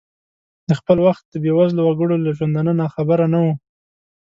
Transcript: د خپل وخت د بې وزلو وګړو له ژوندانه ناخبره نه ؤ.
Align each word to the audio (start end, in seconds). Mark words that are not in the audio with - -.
د 0.67 0.69
خپل 0.79 0.97
وخت 1.07 1.23
د 1.29 1.35
بې 1.43 1.51
وزلو 1.57 1.81
وګړو 1.85 2.15
له 2.25 2.29
ژوندانه 2.37 2.71
ناخبره 2.81 3.25
نه 3.33 3.39
ؤ. 3.47 3.51